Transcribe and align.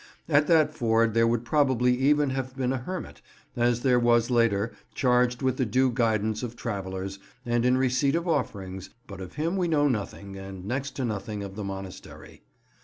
At 0.27 0.47
that 0.47 0.73
ford 0.73 1.13
there 1.13 1.27
would 1.27 1.45
probably 1.45 1.95
even 1.95 2.29
then 2.29 2.35
have 2.35 2.55
been 2.55 2.73
a 2.73 2.77
hermit, 2.79 3.21
as 3.55 3.81
there 3.81 3.99
was 3.99 4.31
later, 4.31 4.73
charged 4.95 5.43
with 5.43 5.57
the 5.57 5.65
due 5.67 5.91
guidance 5.91 6.41
of 6.41 6.55
travellers, 6.55 7.19
and 7.45 7.63
in 7.65 7.77
receipt 7.77 8.15
of 8.15 8.27
offerings, 8.27 8.89
but 9.05 9.21
of 9.21 9.33
him 9.35 9.55
we 9.57 9.67
know 9.67 9.87
nothing, 9.87 10.35
and 10.35 10.65
next 10.65 10.95
to 10.95 11.05
nothing 11.05 11.43
of 11.43 11.55
the 11.55 11.63
monastery. 11.63 12.41